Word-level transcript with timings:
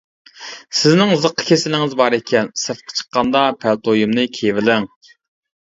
سىزنىڭ 0.77 1.13
زىققا 1.25 1.45
كېسىلىڭىز 1.49 1.93
بار 2.01 2.17
ئىكەن، 2.19 2.49
سىرتقا 2.63 2.99
چىققاندا 3.03 3.47
پەلتويۇمنى 3.63 4.29
كىيىۋېلىڭ. 4.39 4.95